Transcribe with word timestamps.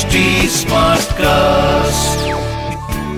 HD 0.00 0.06
cast 1.12 2.28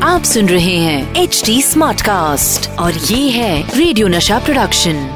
आप 0.03 0.23
सुन 0.23 0.49
रहे 0.49 0.77
हैं 0.77 1.15
एच 1.15 1.43
डी 1.47 1.63
स्मार्ट 1.63 2.03
कास्ट 2.03 2.79
और 2.79 2.95
ये 2.95 3.31
है 3.31 3.79
रेडियो 3.79 4.09
नशा 4.09 4.39
प्रोडक्शन 4.39 5.11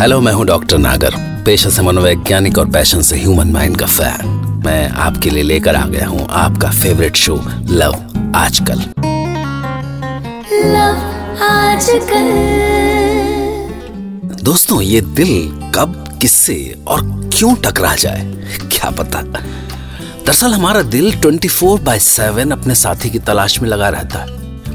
हेलो 0.00 0.20
मैं 0.20 0.32
हूँ 0.32 0.46
डॉक्टर 0.46 0.78
नागर 0.78 1.10
पेशा 1.46 1.70
से 1.70 1.82
मनोवैज्ञानिक 1.82 2.58
और 2.58 2.70
पैशन 2.70 3.02
से 3.02 3.18
ह्यूमन 3.18 3.48
माइंड 3.48 3.76
का 3.76 3.86
फ़ैन 3.86 4.26
मैं 4.66 4.88
आपके 4.88 5.30
लिए 5.30 5.42
लेकर 5.42 5.76
आ 5.76 5.86
गया 5.86 6.08
हूँ 6.08 6.28
आपका 6.30 6.70
favourite 6.70 7.16
show 7.16 7.42
love 7.70 7.94
Aajkal. 8.36 8.82
Love 10.64 10.96
Aajkal. 11.42 12.28
दोस्तों 14.42 14.80
ये 14.82 15.00
दिल 15.00 15.48
कब 15.74 16.18
किससे 16.20 16.78
और 16.86 17.30
क्यों 17.36 17.54
टकरा 17.54 17.94
जाए? 17.94 18.34
क्या 18.72 18.90
पता? 18.90 19.22
दरअसल 20.28 20.54
हमारा 20.54 20.82
दिल 20.82 21.20
24 21.20 21.50
फोर 21.50 21.80
बाय 21.80 21.98
सेवन 21.98 22.50
अपने 22.50 22.74
साथी 22.74 23.10
की 23.10 23.18
तलाश 23.18 23.60
में 23.60 23.68
लगा 23.68 23.88
रहता 23.88 24.18
है। 24.18 24.26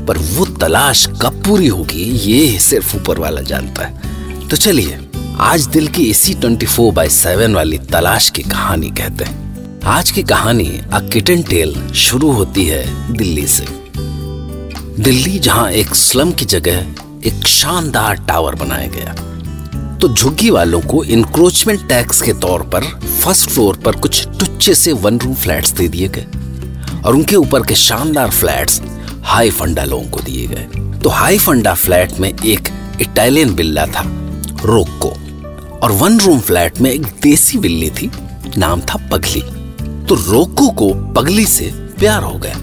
पर 0.05 0.17
वो 0.17 0.45
तलाश 0.45 1.07
कब 1.21 1.43
पूरी 1.47 1.67
होगी, 1.67 2.03
ये 2.03 2.59
सिर्फ़ 2.59 2.97
ऊपर 2.97 3.19
वाला 3.19 3.41
जानता 3.41 3.85
है। 3.85 4.01
तो 4.47 4.57
चलिए, 4.57 4.99
आज 5.39 5.65
दिल 5.65 5.87
की 5.87 6.03
इसी 6.03 6.33
24 6.33 6.69
फोर 6.69 6.93
बाय 6.93 7.09
सेवन 7.09 7.55
वाली 7.55 7.77
तलाश 7.77 8.29
की 8.29 8.41
कहानी 8.41 8.89
कहते 8.89 9.23
हैं। 9.23 9.57
आज 9.83 10.11
की 10.11 10.23
कहानी 10.23 10.81
अ 10.93 10.99
किटन 10.99 11.41
टेल 11.41 11.93
शुरू 11.93 12.31
होती 12.31 12.65
है 12.65 13.13
दिल्ली 13.13 13.47
से। 13.47 13.65
दिल्ली 14.99 15.39
जहाँ 15.39 15.71
एक 15.71 15.95
स्लम 15.95 16.31
की 16.31 16.45
जगह 16.45 16.85
एक 17.25 17.47
शानदार 17.47 18.13
टावर 18.15 18.55
बनाया 18.55 18.87
गया। 18.87 19.15
तो 20.03 20.07
झुग्गी 20.09 20.49
वालों 20.49 20.79
को 20.81 21.03
इंक्रोचमेंट 21.03 21.87
टैक्स 21.89 22.21
के 22.21 22.33
तौर 22.43 22.61
पर 22.69 22.83
फ़र्स्ट 23.03 23.49
फ्लोर 23.49 23.75
पर 23.75 23.95
कुछ 23.95 24.27
टुच्चे 24.39 24.73
से 24.75 24.93
वन 24.93 25.19
रूम 25.19 25.33
फ्लैट्स 25.33 25.71
दे 25.73 25.87
दिए 25.87 26.07
गए 26.17 26.25
और 27.01 27.15
उनके 27.15 27.35
ऊपर 27.35 27.65
के 27.65 27.75
शानदार 27.75 28.29
फ्लैट्स 28.29 28.81
हाई 29.23 29.51
फंडा 29.51 29.83
लोगों 29.83 30.09
को 30.09 30.19
दिए 30.19 30.47
गए। 30.47 30.99
तो 30.99 31.09
हाई 31.09 31.37
फंडा 31.37 31.73
फ्लैट 31.75 32.19
में 32.19 32.29
एक 32.29 32.69
इटालियन 33.01 33.53
बिल्ला 33.55 33.85
था 33.85 34.03
रोक्को 34.65 35.09
और 35.77 35.91
वन 36.01 36.19
रूम 36.19 36.39
फ्लैट 36.39 36.81
में 36.81 36.91
एक 36.91 37.07
देसी 37.23 37.57
बिल्ली 37.57 37.89
थी, 37.91 38.11
नाम 38.57 38.81
था 38.81 39.07
पगली 39.11 39.41
तो 40.05 40.15
रोको 40.31 40.69
को 40.71 40.93
पगली 41.13 41.45
से 41.45 41.71
प्यार 41.99 42.23
हो 42.23 42.37
गया। 42.37 42.57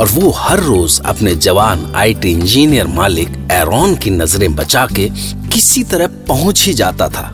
और 0.00 0.08
वो 0.08 0.30
हर 0.30 0.60
रोज 0.60 1.00
अपने 1.00 1.34
जवान 1.36 1.84
आईटी 1.96 2.30
इंजीनियर 2.30 2.86
मालिक 2.86 3.28
एरॉन 3.52 3.94
की 3.96 4.10
नज़रें 4.10 4.54
बचा 4.56 4.86
के 4.86 5.08
किसी 5.52 5.82
तरह 5.84 6.06
पहुँच 6.28 6.62
ही 6.66 6.72
जाता 6.74 7.08
था 7.08 7.26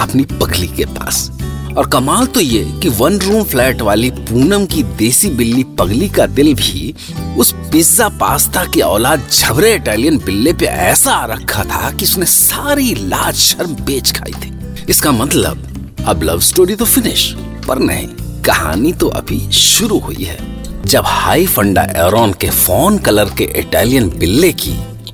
अपनी 0.00 0.24
पगली 0.32 0.68
के 0.68 0.84
पास। 0.86 1.30
और 1.78 1.88
कमाल 1.88 2.26
तो 2.26 2.40
ये 2.40 2.64
कि 2.82 2.88
वन 2.88 3.18
रूम 3.18 3.44
फ्लैट 3.44 3.82
वाली 3.82 4.10
पूनम 4.10 4.64
की 4.66 4.82
देसी 4.98 5.28
बिल्ली 5.30 5.64
पगली 5.78 6.08
का 6.08 6.26
दिल 6.26 6.54
भी 6.54 6.94
उस 7.38 7.52
पिज्जा 7.72 8.08
पास्ता 8.20 8.64
की 8.64 8.80
औलाद 8.80 9.28
झबरे 9.32 9.74
इटालियन 9.74 10.18
बिल्ले 10.18 10.52
पे 10.52 10.66
ऐसा 10.66 11.12
आ 11.12 11.24
रखा 11.26 11.64
था 11.64 11.90
कि 11.90 12.04
उसने 12.04 12.26
सारी 12.26 12.94
लाज 12.94 13.34
शर्म 13.34 13.74
बेच 13.84 14.12
खाई 14.12 14.32
थी। 14.32 14.52
इसका 14.88 15.12
मतलब 15.12 16.04
अब 16.08 16.22
लव 16.22 16.40
स्टोरी 16.40 16.76
तो 16.76 16.84
फिनिश 16.84 17.32
पर 17.68 17.78
नहीं, 17.78 18.06
कहानी 18.44 18.92
तो 18.92 19.08
अभी 19.08 19.40
शुरू 19.52 19.98
हुई 19.98 20.24
है। 20.24 20.59
जब 20.90 21.04
हाई 21.06 21.46
फंडा 21.46 21.82
एरोन 21.96 22.32
के 22.32 22.48
फ़ोन 22.50 22.96
कलर 22.98 23.28
के 23.38 23.44
इटालियन 23.56 24.08
बिल्ले 24.10 24.52
की 24.52 24.70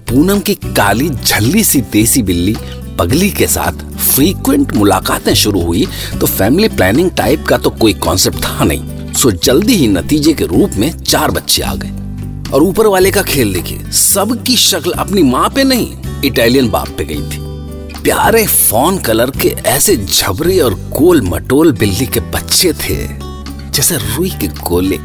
पूनम 0.08 0.38
की 0.41 0.55
काली 0.55 1.08
झल्ली 1.08 1.64
सी 1.64 1.80
देसी 1.92 2.22
बिल्ली 2.22 2.55
पगली 2.98 3.28
के 3.30 3.46
साथ 3.46 3.82
फ्रीक्वेंट 3.97 4.72
मुलाकातें 4.72 5.32
शुरू 5.34 5.62
हुई 5.62 5.86
तो 6.20 6.27
फैमिली 6.27 6.69
प्लानिंग 6.69 7.10
टाइप 7.10 7.44
का 7.48 7.58
तो 7.58 7.70
कोई 7.70 7.92
कॉन्सेप्ट 7.94 8.38
था 8.44 8.64
नहीं। 8.64 9.12
सो 9.12 9.30
जल्दी 9.30 9.74
ही 9.74 9.88
नतीजे 9.88 10.32
के 10.32 10.47
रूप 10.47 10.77
में 10.77 10.91
चार 10.92 11.30
बच्चे 11.30 11.62
आ 11.62 11.74
गए। 11.74 12.50
और 12.50 12.62
ऊपर 12.62 12.86
वाले 12.86 13.10
का 13.10 13.22
खेल 13.22 13.52
देखिए, 13.54 13.91
सबकी 13.93 14.56
शक्ल 14.56 14.93
अपनी 14.94 15.22
माँ 15.22 15.48
पे 15.54 15.64
नहीं, 15.64 16.22
इटालियन 16.25 16.70
बाप 16.70 16.88
पे 16.98 17.04
गई 17.04 17.20
थी। 17.22 18.03
प्यारे 18.03 18.47
फ़ोन 18.47 18.98
कलर 19.00 19.31
के 19.32 19.48
ऐसे 19.66 19.97
झबरे 19.97 20.58
और 20.60 20.75
गोल 20.98 21.22
मटोल 21.25 21.72
बिल्ली 21.75 22.06
के 22.06 22.20
बच्चे 22.32 22.72
थे, 22.75 22.97
जैसे 23.70 23.97
रुई 23.97 24.31
के 24.41 24.47
गोले 24.62 24.98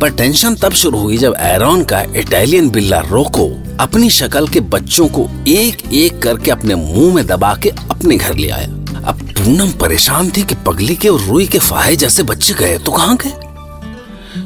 पर 0.00 0.10
टेंशन 0.10 0.54
तब 0.54 0.72
शुरू 0.72 0.98
हुई 0.98 1.16
जब 1.16 1.34
एरॉन 1.38 1.84
का 1.84 2.00
इटालियन 2.16 2.68
बिल्ला 2.70 2.98
रोको 3.00 3.46
अपनी 3.80 4.10
शक्ल 4.10 4.48
के 4.48 4.60
बच्चों 4.60 5.06
को 5.08 5.28
एक 5.48 5.92
एक 5.92 6.22
करके 6.22 6.50
अपने 6.50 6.74
मुँह 6.74 7.14
में 7.14 7.26
दबा 7.26 7.54
के 7.54 7.68
अपने 7.68 8.16
घर 8.16 8.34
ले 8.34 8.48
आया। 8.50 8.66
अब 9.06 9.20
पूनम 9.38 9.70
परेशान 9.72 10.30
थी 10.30 10.42
कि 10.42 10.54
पगली 10.66 10.94
के 10.94 11.08
और 11.08 11.20
रुई 11.20 11.46
के 11.46 11.58
फाहे 11.58 11.96
जैसे 11.96 12.22
बच्चे 12.22 12.54
गए 12.54 12.78
तो 12.78 12.92
कहाँ 12.92 13.16
गए? 13.16 13.32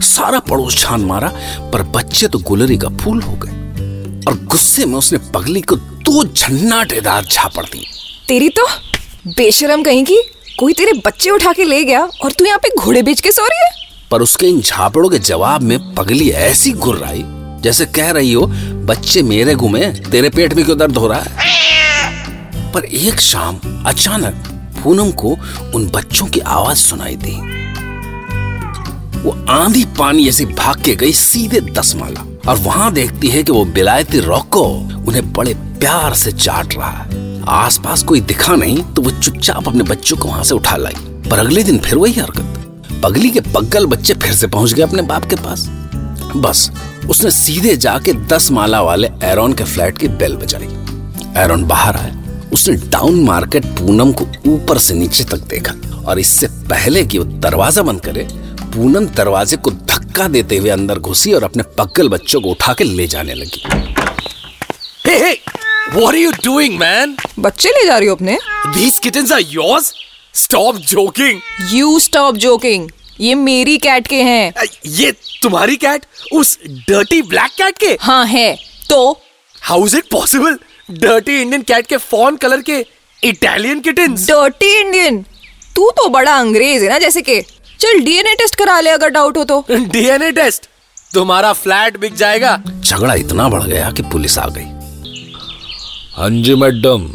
सारा 0.00 0.38
पड़ोस 0.38 0.78
छान 0.78 1.00
मारा, 1.00 1.28
पर 1.72 1.82
बच्चे 1.82 2.28
तो 2.28 2.38
गुलरी 2.38 2.76
का 2.78 2.88
फूल 2.88 3.22
हो 3.22 3.32
गए। 3.32 3.58
और 4.28 4.38
गुस्से 4.44 4.86
में 4.86 4.94
उसने 4.94 5.18
पगली 5.34 5.60
को 5.60 5.76
दो 5.76 6.24
झन्नाटेदार 6.24 7.24
झापड़ 7.24 7.64
दी। 7.64 7.86
तेरी 8.28 8.48
तो 8.48 8.66
बेशरम 9.28 9.82
कहीं 9.82 10.04
की 10.04 10.22
कोई 10.58 10.72
तेरे 10.72 10.92
बच्चे 11.06 11.30
उठा 11.30 11.52
के 11.52 11.64
ले 11.64 11.84
गया 11.84 12.04
और 12.24 12.32
तू 12.32 12.44
यहाँ 12.44 12.58
पे 12.58 12.68
घोड़े 12.78 13.02
बेच 13.02 13.20
के 13.20 13.32
सो 13.32 13.46
रही 13.46 13.58
है? 13.58 13.79
पर 14.10 14.22
उसके 14.22 14.46
इन 14.46 14.60
झापड़ों 14.60 15.08
के 15.08 15.18
जवाब 15.18 15.62
में 15.62 15.94
पगली 15.94 16.30
ऐसी 16.30 16.72
गुर्राई, 16.72 17.24
जैसे 17.60 17.84
कह 17.84 18.10
रही 18.10 18.32
हो, 18.32 18.46
बच्चे 18.84 19.22
मेरे 19.22 19.54
घूमे, 19.54 19.86
तेरे 19.86 20.28
पेट 20.28 20.54
में 20.54 20.64
क्यों 20.64 20.78
दर्द 20.78 20.96
हो 20.96 21.08
रहा 21.08 21.20
है? 21.20 22.72
पर 22.72 22.84
एक 22.84 23.20
शाम 23.20 23.84
अचानक 23.86 24.34
पूनम 24.84 25.10
को 25.10 25.36
उन 25.74 25.86
बच्चों 25.86 26.26
की 26.26 26.40
आवाज़ 26.40 26.76
सुनाई 26.76 27.16
दी। 27.16 27.60
वो 29.20 29.46
आंधी 29.50 29.84
पानी 29.84 30.24
जैसी 30.24 30.44
भाग 30.44 30.82
के 30.82 30.94
गई 30.94 31.12
सीधे 31.12 31.60
दस 31.60 31.94
माला 31.96 32.50
और 32.50 32.56
वहाँ 32.56 32.92
देखती 32.92 33.28
है 33.28 33.42
कि 33.42 33.52
वो 33.52 33.64
बिलायती 33.64 34.20
रोको 34.20 34.62
उन्हें 35.08 35.32
बड़े 35.32 35.54
प्यार 35.54 36.14
से 36.14 36.32
चाट 36.32 36.74
रहा 36.74 36.90
है। 36.90 37.42
आसपास 37.48 38.02
कोई 38.02 38.20
दिखा 38.20 38.56
नहीं 38.56 38.82
तो 38.82 39.02
वो 39.02 39.10
चुपचाप 39.10 39.68
अपने 39.68 39.82
बच्चों 39.82 40.16
को 40.16 40.28
वहाँ 40.28 40.44
से 40.44 40.54
उठा 40.54 40.76
लाई। 40.76 40.94
पर 41.30 41.38
अगले 41.38 41.62
दिन 41.62 41.78
फिर 41.78 41.98
वही 41.98 42.12
हरकत। 42.12 42.49
पगली 43.02 43.30
के 43.30 43.40
पग्गल 43.40 43.86
बच्चे 43.86 44.14
फिर 44.22 44.32
से 44.32 44.46
पहुँच 44.46 44.72
गए 44.72 44.82
अपने 44.82 45.02
बाप 45.10 45.24
के 45.30 45.36
पास 45.36 45.66
बस 46.36 46.70
उसने 47.10 47.30
सीधे 47.30 47.76
जाके 47.84 48.12
दस 48.32 48.50
माला 48.52 48.80
वाले 48.82 49.08
एरोन 49.24 49.52
के 49.54 49.64
फ्लैट 49.64 49.98
की 49.98 50.08
बेल 50.22 50.36
बजाई 50.36 50.68
एरोन 51.42 51.64
बाहर 51.68 51.96
आया 51.96 52.48
उसने 52.52 52.74
डाउन 52.90 53.22
मार्केट 53.24 53.66
पूनम 53.78 54.12
को 54.20 54.26
ऊपर 54.52 54.78
से 54.86 54.94
नीचे 54.94 55.24
तक 55.24 55.46
देखा 55.50 55.74
और 56.10 56.18
इससे 56.18 56.46
पहले 56.70 57.04
कि 57.04 57.18
वो 57.18 57.24
दरवाज़ा 57.40 57.82
बंद 57.82 58.00
करे 58.04 58.26
पूनम 58.74 59.06
दरवाजे 59.16 59.56
को 59.56 59.70
धक्का 59.70 60.28
देते 60.36 60.56
हुए 60.56 60.70
अंदर 60.70 60.98
घुसी 60.98 61.32
और 61.32 61.44
अपने 61.44 61.62
पक्कल 61.78 62.08
बच्चों 62.08 62.40
को 62.40 62.50
उठा 62.50 62.72
के 62.74 62.84
ले 62.84 63.06
जाने 63.06 63.34
लगी 63.34 63.62
Hey, 65.04 65.18
hey! 65.20 65.36
What 65.92 66.14
are 66.14 66.22
you 66.22 66.32
doing, 66.44 66.78
man? 66.80 67.16
बच्चे 67.38 67.68
ले 67.70 67.86
जा 67.86 67.96
रही 67.98 68.08
हो 68.08 68.14
अपने 68.14 68.36
These 68.74 69.00
kittens 69.06 69.32
are 69.32 69.42
yours? 69.54 69.92
Stop 70.34 70.76
joking! 70.76 71.38
You 71.72 71.98
stop 72.00 72.36
joking 72.36 72.90
ये 73.20 73.34
मेरी 73.34 73.78
कैट 73.78 74.06
के 74.06 74.22
हैं। 74.22 74.52
ये 74.86 75.12
तुम्हारी 75.42 75.76
कैट 75.76 76.06
उस 76.32 76.58
डर्टी 76.66 77.22
ब्लैक 77.22 77.50
कैट 77.50 77.78
के? 77.78 77.96
हाँ 78.00 78.26
है। 78.26 78.58
तो? 78.88 79.20
How 79.62 79.86
is 79.86 79.96
it 79.96 80.04
possible 80.10 80.58
dirty 80.90 81.40
Indian 81.42 81.62
cat 81.62 81.86
के 81.86 81.96
फॉन 81.96 82.36
कलर 82.36 82.60
के 82.60 82.86
इटालियन 83.24 83.80
किटन्स 83.80 84.28
डर्टी 84.28 84.80
इंडियन 84.80 85.22
तू 85.76 85.90
तो 85.90 86.08
बड़ा 86.08 86.36
अंग्रेज़ 86.36 86.82
है 86.84 86.90
ना 86.90 86.98
जैसे 86.98 87.22
के। 87.22 87.40
चल 87.80 88.00
डीएनए 88.00 88.34
टेस्ट 88.34 88.54
करा 88.54 88.80
ले 88.80 88.90
अगर 88.90 89.08
डाउट 89.08 89.36
हो 89.36 89.44
तो। 89.44 89.64
डीएनए 89.70 90.32
टेस्ट 90.32 90.68
तुम्हारा 91.14 91.52
फ्लैट 91.52 91.96
बिक 91.96 92.14
जाएगा। 92.14 92.62
झगड़ा 92.80 93.14
इतना 93.14 93.48
बढ़ 93.48 93.62
गया 93.62 93.90
कि 93.90 94.02
पुलिस 94.02 94.38
आ 94.38 94.48
गई। 94.48 94.68
हाँ 96.14 96.30
जी 96.30 96.54
मैडम। 96.54 97.08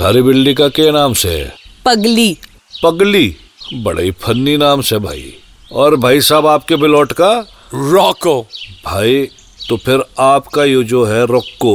थारी 0.00 0.22
बिल्ली 0.22 0.54
का 0.54 0.68
क्या 0.68 0.92
नाम 0.92 1.14
से? 1.14 1.28
है? 1.28 1.61
पगली। 1.84 2.36
पगली? 2.84 3.36
बड़े 3.74 4.02
ही 4.04 4.10
फन्नी 4.10 4.56
नाम 4.56 4.80
से 4.80 4.98
भाई। 4.98 5.32
और 5.72 5.96
भाई 5.96 6.20
साहब 6.20 6.46
आपके 6.46 6.76
बिलोट 6.76 7.12
का 7.12 7.32
रॉको। 7.74 8.40
भाई 8.84 9.22
तो 9.68 9.76
फिर 9.76 10.04
आपका 10.20 10.64
ये 10.64 10.82
जो 10.84 11.04
है 11.04 11.26
रोक्को 11.26 11.74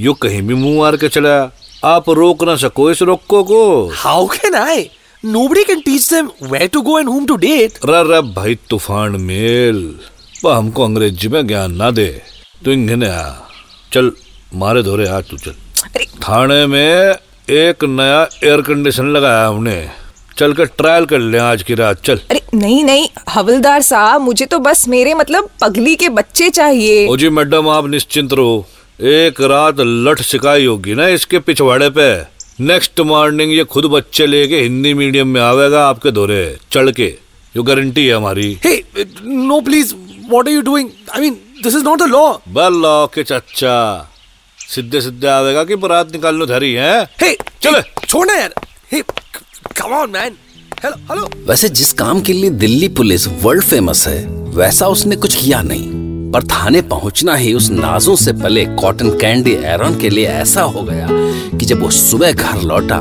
यो 0.00 0.14
कहीं 0.14 0.42
भी 0.42 0.54
मुँह 0.54 0.78
मार 0.78 0.96
के 0.96 1.08
चला। 1.08 1.38
आप 1.84 2.10
रोक 2.10 2.44
ना 2.44 2.56
सको 2.56 2.90
इस 2.90 3.02
रोको 3.02 3.42
को। 3.44 3.88
How 3.94 4.26
can 4.26 4.54
I 4.54 4.90
nobody 5.24 5.62
can 5.64 5.82
teach 5.82 6.06
them 6.08 6.26
where 6.48 6.68
to 6.68 6.80
go 6.86 6.94
and 7.00 7.10
whom 7.10 7.26
to 7.28 7.36
date 7.42 7.76
रे 7.90 8.02
रे 8.10 8.20
भाई 8.34 8.54
तूफ़ान 8.70 9.16
मेल। 9.20 9.78
वह 10.44 10.56
हमको 10.56 10.84
अंग्रेज़ी 10.84 11.28
में 11.28 11.46
ज्ञान 11.46 11.74
ना 11.74 11.90
दे। 11.90 12.06
तू 12.64 12.70
इंघने 12.70 13.08
आ 13.08 13.22
चल 13.92 14.10
मारे 14.54 14.82
धोरे 14.82 15.08
आ 15.08 15.20
तू 15.20 15.36
चल। 15.36 15.54
थाने 16.22 16.66
में 16.66 17.14
एक 17.50 17.84
नया 17.84 18.28
एयर 18.44 18.60
कंडीशन 18.60 19.06
लगाया 19.06 19.46
हमने। 19.46 19.90
चल 20.38 20.52
के 20.52 20.64
ट्रायल 20.64 21.04
कर 21.06 21.18
ले 21.18 21.38
आज 21.38 21.62
की 21.62 21.74
रात। 21.74 22.02
चल। 22.04 22.20
अरे 22.30 22.40
नहीं 22.54 22.84
नहीं 22.84 23.08
हवलदार 23.28 23.82
साहब 23.82 24.20
मुझे 24.20 24.46
तो 24.46 24.58
बस 24.58 24.88
मेरे 24.88 25.14
मतलब 25.14 25.48
पगली 25.60 25.96
के 25.96 26.08
बच्चे 26.08 26.50
चाहिए। 26.50 27.08
ओ 27.08 27.16
जी 27.16 27.28
मैडम 27.28 27.68
आप 27.68 27.86
निश्चिंत 27.86 28.32
रहो। 28.32 28.66
एक 29.00 29.40
रात 29.40 29.74
लठ 29.80 30.20
सिकाई 30.20 30.66
होगी 30.66 30.94
ना 30.94 31.08
इसके 31.08 31.38
पिछवाड़े 31.38 31.90
पे। 31.90 32.22
नेक्स्ट 32.64 33.00
मॉर्निंग 33.00 33.52
ये 33.52 33.64
खुद 33.64 33.84
बच्चे 33.84 34.26
लेके 34.26 34.60
हिंदी 34.60 34.94
मीडियम 34.94 35.28
में 35.28 35.40
आवेगा 35.40 35.88
आपके 35.88 36.10
दौरे 36.10 36.58
चढ़ 36.72 36.90
के। 36.90 37.18
यो 37.56 37.62
गारंटी 37.62 38.06
है 38.06 38.14
हमारी। 38.14 38.58
No 39.26 39.60
please 39.60 39.94
please. 39.94 40.32
What 40.32 40.48
are 40.48 40.54
you 40.56 40.62
doing? 40.62 40.88
I 41.12 41.20
mean, 41.20 41.34
this 41.64 41.74
is 41.74 41.82
not 41.82 41.98
the 41.98 42.08
law. 42.08 42.38
बल्ला 42.48 43.06
के 43.06 43.22
चच्चा 43.22 44.10
सीधे 44.68 45.00
सीधे 45.00 45.26
आवेगा 45.28 45.64
कि 45.64 45.76
बारात 45.84 46.12
निकालने 46.12 46.46
धरी 46.46 46.72
है 46.74 46.92
Hey, 47.22 47.34
चले। 47.62 47.80
hey, 47.80 48.06
छोड़ना 48.08 48.34
यार. 48.34 48.54
Hey, 48.92 49.02
come 49.80 49.94
on, 50.00 50.12
man. 50.16 50.36
Hello, 50.84 50.96
hello. 51.10 51.28
वैसे 51.48 51.68
जिस 51.80 51.92
काम 51.98 52.20
के 52.22 52.32
लिए 52.32 52.50
दिल्ली 52.64 52.88
पुलिस 53.00 53.26
वर्ल्ड 53.42 53.62
फ़ेमस 53.64 54.06
है 54.08 54.24
वैसा 54.56 54.86
उसने 54.94 55.16
कुछ 55.16 55.34
किया 55.42 55.60
नहीं 55.62 56.02
पर 56.32 56.42
थाने 56.52 56.80
पहुँचना 56.90 57.34
ही 57.36 57.52
उस 57.54 57.68
नाजों 57.70 58.14
से 58.16 58.32
पले 58.42 58.64
कॉटन 58.80 59.10
कैंडी 59.18 59.52
एरन 59.74 59.98
के 60.00 60.08
लिए 60.10 60.26
ऐसा 60.26 60.62
हो 60.76 60.82
गया 60.90 61.06
कि 61.58 61.64
जब 61.66 61.80
वो 61.82 61.90
सुबह 61.98 62.32
घर 62.32 62.62
लौटा 62.62 62.98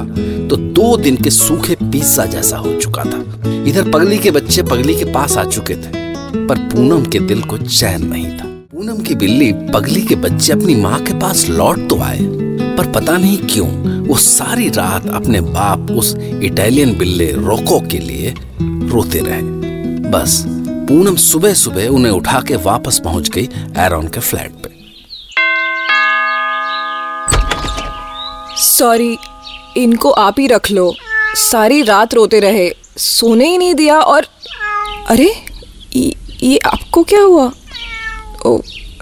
तो 0.49 0.55
दो 0.79 0.95
दिन 0.97 1.15
के 1.23 1.29
सूखे 1.29 1.75
पिज्जा 1.81 2.25
जैसा 2.35 2.57
हो 2.57 2.73
चुका 2.81 3.03
था 3.05 3.23
इधर 3.69 3.89
पगली 3.91 4.17
के 4.25 4.31
बच्चे 4.37 4.63
पगली 4.71 4.95
के 4.95 5.05
पास 5.13 5.37
आ 5.37 5.43
चुके 5.49 5.75
थे 5.75 6.01
पर 6.47 6.59
पूनम 6.73 7.05
के 7.11 7.19
दिल 7.31 7.41
को 7.51 7.57
चैन 7.57 8.05
नहीं 8.07 8.37
था 8.37 8.51
पूनम 8.83 9.03
की 9.03 9.15
बिल्ली 9.15 9.51
पगली 9.73 10.01
के 10.01 10.15
बच्चे 10.15 10.51
अपनी 10.53 10.73
माँ 10.75 10.99
के 11.03 11.13
पास 11.19 11.45
लौट 11.49 11.77
तो 11.89 11.99
आए 12.01 12.19
पर 12.77 12.91
पता 12.91 13.15
नहीं 13.17 13.37
क्यों 13.37 13.67
वो 14.07 14.15
सारी 14.15 14.67
रात 14.69 15.07
अपने 15.09 15.41
बाप 15.41 15.91
उस 15.91 16.13
इटालियन 16.43 16.97
बिल्ले 16.97 17.31
रोको 17.31 17.79
के 17.81 17.97
लिए 17.97 18.33
रोते 18.61 19.19
रहे। 19.19 19.41
बस 20.09 20.43
पूनम 20.89 21.15
सुबह 21.15 21.53
सुबह 21.53 21.87
उन्हें 21.87 22.11
उठा 22.11 22.41
के 22.41 22.55
वापस 22.55 22.99
पहुँच 23.03 23.29
गई 23.29 23.47
एरॉन 23.85 24.07
के 24.07 24.19
फ्लैट 24.19 24.51
पे। 24.65 24.69
सॉरी 28.63 29.17
इनको 29.77 30.11
आप 30.11 30.39
ही 30.39 30.47
रख 30.47 30.71
लो। 30.71 30.93
सारी 31.45 31.81
रात 31.83 32.13
रोते 32.13 32.39
रहे 32.39 32.69
सोने 32.97 33.49
ही 33.49 33.57
नहीं 33.57 33.73
दिया 33.75 33.99
और 33.99 34.27
अरे 35.09 35.33
ये, 35.95 36.15
ये 36.43 36.57
आपको 36.57 37.03
क्या 37.03 37.21
हुआ? 37.21 37.51
ओ 38.45 38.57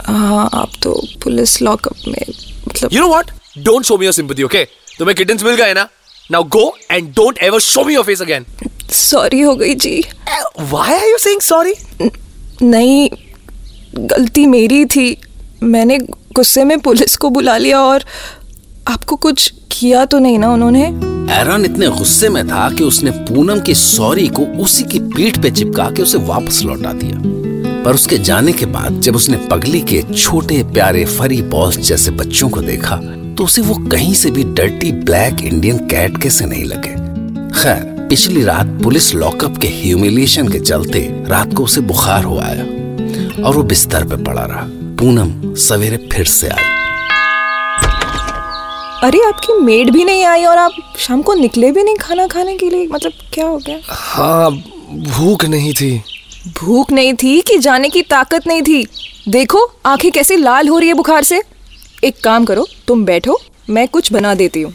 हाँ 0.07 0.49
आप 0.53 0.71
तो 0.83 0.93
पुलिस 1.23 1.61
लॉकअप 1.61 2.07
में 2.07 2.25
मतलब 2.67 2.91
You 2.91 3.01
know 3.01 3.11
what? 3.13 3.31
Don't 3.67 3.89
show 3.89 3.97
me 3.97 4.07
your 4.07 4.15
sympathy, 4.19 4.45
okay? 4.45 4.65
तुम्हें 4.99 5.15
kittens 5.15 5.43
मिल 5.43 5.55
गए 5.55 5.73
ना? 5.73 5.87
Now 6.29 6.43
go 6.55 6.63
and 6.95 7.13
don't 7.19 7.41
ever 7.47 7.59
show 7.59 7.83
me 7.87 7.95
your 7.97 8.05
face 8.09 8.21
again. 8.27 8.45
Sorry 8.91 9.41
हो 9.41 9.55
गई 9.55 9.73
जी 9.75 10.01
Why 10.71 10.87
are 10.93 11.09
you 11.11 11.19
saying 11.25 11.43
sorry? 11.49 11.73
नहीं 12.61 13.09
गलती 13.95 14.45
मेरी 14.45 14.85
थी 14.85 15.15
मैंने 15.63 15.97
गुस्से 16.35 16.63
में 16.63 16.79
पुलिस 16.79 17.15
को 17.17 17.29
बुला 17.29 17.57
लिया 17.57 17.81
और 17.81 18.03
आपको 18.87 19.15
कुछ 19.15 19.51
किया 19.71 20.05
तो 20.05 20.19
नहीं 20.19 20.39
ना 20.39 20.51
उन्होंने 20.53 20.85
एरन 21.39 21.65
इतने 21.65 21.87
गुस्से 21.97 22.29
में 22.29 22.47
था 22.47 22.69
कि 22.69 22.83
उसने 22.83 23.11
पूनम 23.29 23.59
की 23.65 23.75
सॉरी 23.75 24.27
को 24.39 24.45
उसी 24.63 24.83
की 24.91 24.99
पीठ 25.15 25.41
पे 25.41 25.51
चिपका 25.51 25.89
के 25.95 26.01
उसे 26.01 26.17
वापस 26.31 26.61
लौटा 26.65 26.93
दिया 26.93 27.50
पर 27.85 27.93
उसके 27.93 28.17
जाने 28.17 28.51
के 28.51 28.65
बाद 28.65 28.99
जब 29.01 29.15
उसने 29.15 29.37
पगली 29.51 29.81
के 29.81 30.01
छोटे 30.13 30.61
प्यारे 30.63 31.05
फरी 31.05 31.41
बॉल्स 31.51 31.77
जैसे 31.77 32.11
बच्चों 32.11 32.49
को 32.49 32.61
देखा 32.61 32.95
तो 33.37 33.43
उसे 33.43 33.61
वो 33.61 33.75
कहीं 33.91 34.13
से 34.13 34.31
भी 34.31 34.43
डर्टी 34.53 34.91
ब्लैक 34.91 35.41
इंडियन 35.43 35.77
कैट 35.87 36.17
के 36.21 36.29
से 36.29 36.45
नहीं 36.45 36.63
लगे। 36.63 36.89
खैर 37.61 38.07
पिछली 38.09 38.43
रात 38.43 38.67
पुलिस 38.83 39.13
लॉकअप 39.15 39.57
के 39.57 39.67
ह्यूमिलिएशन 39.67 40.47
के 40.47 40.59
चलते 40.59 40.99
रात 41.27 41.53
को 41.53 41.63
उसे 41.63 41.81
बुखार 41.81 42.23
हो 42.23 42.37
आया 42.39 42.63
और 43.43 43.55
वो 43.55 43.63
बिस्तर 43.63 44.07
पे 44.07 44.23
पड़ा 44.23 44.43
रहा। 44.43 44.65
पूनम 44.99 45.53
सवेरे 45.59 45.97
फिर 46.11 46.25
से 46.25 46.49
आई। 46.49 46.69
अरे 49.03 49.23
आपकी 49.25 49.53
मेड 49.61 49.91
भी 49.91 50.03
नहीं 50.03 50.23
आई 50.25 50.43
और 50.45 50.57
आप 50.57 50.71
शाम 50.99 51.21
को 51.21 51.33
निकले 51.33 51.71
भी 51.71 51.83
नहीं 51.83 51.95
खाना 51.95 52.27
खाने 52.27 52.55
के 52.57 52.69
लिए? 52.69 52.87
मतलब 52.87 53.11
क्या 53.33 53.45
हो 53.45 53.57
गया? 53.57 53.79
हाँ 53.89 54.51
भूख 54.51 55.45
नहीं 55.45 55.73
थी। 55.73 55.91
भूख 56.47 56.91
नहीं 56.91 57.13
थी 57.13 57.41
कि 57.41 57.57
जाने 57.57 57.89
की 57.89 58.01
ताकत 58.01 58.47
नहीं 58.47 58.61
थी? 58.61 58.85
देखो 59.29 59.59
आँखें 59.85 60.11
कैसे 60.11 60.35
लाल 60.37 60.67
हो 60.67 60.77
रही 60.79 60.87
है 60.87 60.93
बुखार 60.93 61.23
से। 61.23 61.41
एक 62.03 62.23
काम 62.23 62.45
करो 62.45 62.65
तुम 62.87 63.05
बैठो 63.05 63.39
मैं 63.69 63.87
कुछ 63.87 64.11
बना 64.13 64.33
देती 64.35 64.61
हूँ। 64.61 64.73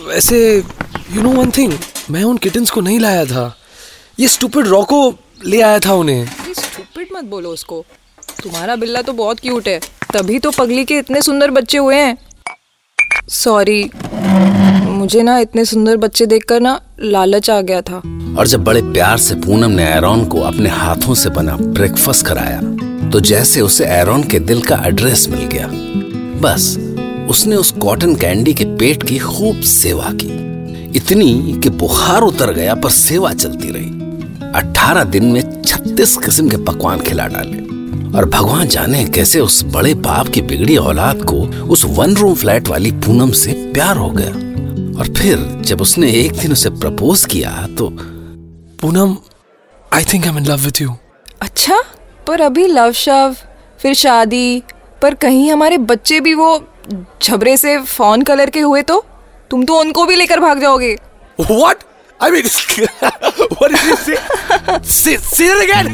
वैसे 0.00 0.38
यू 1.12 1.22
नो 1.22 1.30
वन 1.30 1.50
थिंग 1.50 1.72
मैं 2.10 2.22
उन 2.22 2.36
किटन्स 2.36 2.70
को 2.70 2.80
नहीं 2.80 2.98
लाया 3.00 3.24
था। 3.24 3.56
ये 4.20 4.28
स्टूपिड 4.28 4.66
रॉको 4.66 4.98
ले 5.44 5.60
आया 5.60 5.78
था 5.78 5.92
उन्हें। 5.92 6.26
स्टूपिड 6.52 7.08
मत 7.12 7.24
बोलो 7.24 7.50
उसको। 7.50 7.84
तुम्हारा 8.42 8.76
बिल्ला 8.76 9.02
तो 9.02 9.12
बहुत 9.12 9.40
क्यूट 9.40 9.68
है। 9.68 9.78
तभी 10.12 10.38
तो 10.38 10.50
पगली 10.50 10.84
के 10.84 10.98
इतने 10.98 11.22
सुंदर 11.22 11.50
बच्चे 11.50 11.78
हुए 11.78 11.96
हैं। 11.96 12.16
सॉरी 13.28 13.82
मुझे 15.06 15.22
ना 15.22 15.38
इतने 15.38 15.64
सुंदर 15.64 15.96
बच्चे 15.96 16.26
देखकर 16.26 16.60
ना 16.60 16.80
लालच 17.00 17.48
आ 17.50 17.60
गया 17.60 17.80
था। 17.80 17.96
और 18.38 18.46
जब 18.46 18.62
बड़े 18.64 18.80
प्यार 18.82 19.18
से 19.18 19.34
पूनम 19.34 19.70
ने 19.70 19.84
एरॉन 19.86 20.24
को 20.24 20.40
अपने 20.40 20.68
हाथों 20.68 21.14
से 21.14 21.30
बना 21.30 21.56
ब्रेकफास्ट 21.56 22.26
कराया 22.26 22.60
तो 23.10 23.20
जैसे 23.20 23.60
उसे 23.60 23.84
एरॉन 23.86 24.22
के 24.22 24.38
दिल 24.38 24.62
का 24.62 24.82
एड्रेस 24.86 25.28
मिल 25.28 25.44
गया। 25.44 25.68
बस, 26.40 26.66
उसने 27.30 27.56
उस 27.56 27.70
कॉटन 27.72 28.14
कैंडी 28.14 28.54
के 28.54 28.64
पेट 28.76 29.02
की 29.02 29.18
खूब 29.18 29.60
सेवा 29.60 30.10
की। 30.12 30.90
इतनी 30.96 31.60
कि 31.62 31.70
बुखार 31.70 32.22
उतर 32.22 32.52
गया, 32.52 32.74
पर 32.74 32.90
सेवा 32.90 33.32
चलती 33.32 33.68
रही। 33.68 34.50
अठारह 34.52 35.04
दिन 35.04 35.24
में 35.24 35.62
छत्तीस 35.62 36.16
किस्म 36.16 36.48
के 36.48 36.56
पकवान 36.56 37.00
खिला 37.00 37.26
डाले। 37.26 37.58
और 38.18 38.28
भगवान 38.28 38.66
जाने 38.68 39.04
कैसे 39.04 39.40
उस 39.40 39.62
बड़े 39.66 39.94
बाप 40.00 40.28
की 40.28 40.42
बिगड़ी 40.42 40.76
औलाद 40.76 41.22
को 41.22 41.36
उस 41.64 41.84
वन 41.90 42.16
रूम 42.16 42.34
फ्लैट 42.34 42.68
वाली 42.68 42.90
पूनम 42.90 43.30
से 43.30 43.52
प्यार 43.74 43.96
हो 43.96 44.10
गया। 44.10 44.42
और 44.98 45.12
फिर 45.16 45.38
जब 45.66 45.80
उसने 45.80 46.10
एक 46.12 46.32
दिन 46.38 46.52
उसे 46.52 46.70
प्रपोज 46.70 47.24
किया 47.30 47.50
तो 47.78 47.88
Poonam 48.80 49.16
I 49.94 50.04
think 50.12 50.24
I 50.24 50.30
am 50.30 50.38
in 50.38 50.46
love 50.46 50.60
with 50.64 50.80
you 50.82 50.96
अच्छा 51.42 51.82
पर 52.26 52.40
अभी 52.40 52.66
लव 52.66 52.92
शव 52.92 53.36
फिर 53.80 53.94
शादी 53.94 54.62
पर 55.02 55.14
कहीं 55.24 55.50
हमारे 55.50 55.78
बच्चे 55.90 56.20
भी 56.20 56.34
वो 56.34 56.48
झबरे 57.22 57.56
से 57.56 57.78
फॉन 57.78 58.22
कलर 58.22 58.50
के 58.50 58.60
हुए 58.60 58.82
तो 58.82 59.04
तुम 59.50 59.64
तो 59.64 59.78
उनको 59.80 60.06
भी 60.06 60.16
लेकर 60.16 60.40
भाग 60.40 60.60
जाओगे 60.60 60.96
What? 61.38 61.82
I 62.20 62.28
mean, 62.30 62.46
what 63.56 63.70
did 63.70 63.82
you 63.84 63.96
say? 63.98 64.16
say? 64.84 65.16
Say 65.18 65.48
it 65.48 65.60
again. 65.64 65.88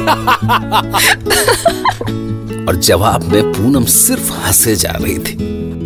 और 2.68 2.76
जवाब 2.78 3.22
में 3.22 3.52
पूनम 3.52 3.84
सिर्फ़ 3.84 4.30
हंसे 4.32 4.74
जा 4.76 4.90
रही 4.92 5.18
थी 5.18 5.36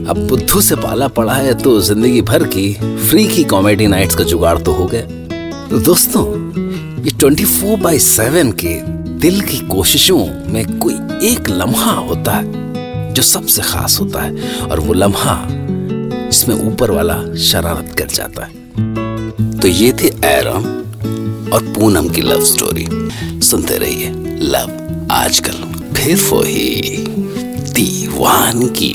अब 0.08 0.26
बुद्धू 0.28 0.60
से 0.60 0.76
पाला 0.76 1.06
पड़ा 1.08 1.34
है 1.34 1.54
तो 1.54 1.80
ज़िंदगी 1.80 2.20
भर 2.22 2.42
की 2.46 2.72
फ्री 3.08 3.26
की 3.26 3.44
कॉमेडी 3.44 3.86
नाइट्स 3.86 4.14
का 4.14 4.24
जुगाड़ 4.24 4.58
तो 4.58 4.72
हो 4.72 4.86
गया। 4.86 5.78
दोस्तों, 5.78 6.24
ये 7.04 7.10
24 7.10 7.60
फोर 7.60 7.78
बाई 7.80 7.98
सेवन 7.98 8.52
के 8.52 8.74
दिल 9.20 9.40
की 9.40 9.58
कोशिशों 9.68 10.18
में 10.52 10.78
कोई 10.78 10.94
एक 11.30 11.48
लम्हा 11.50 11.92
होता 11.92 12.32
है 12.32 13.12
जो 13.14 13.22
सबसे 13.22 13.62
खास 13.62 13.98
होता 14.00 14.22
है 14.22 14.60
और 14.60 14.80
वो 14.80 14.92
लम्हा 14.92 15.36
जिसमें 15.50 16.54
ऊपर 16.56 16.90
वाला 16.90 17.16
शरारत 17.42 17.94
कर 17.98 18.06
जाता 18.06 18.44
है। 18.44 19.60
तो 19.60 19.68
ये 19.68 19.92
थे 19.92 20.08
एरम 20.26 20.64
और 21.52 21.72
पूनम 21.74 22.08
की 22.08 22.22
लव 22.22 22.44
स्टोरी 22.44 22.86
सुनते 23.42 23.78
रहिए 23.78 24.10
लव 24.42 25.08
आजकल 25.12 25.64
फिर 25.94 26.16
वही 26.32 26.96
दीवानगी। 27.72 28.94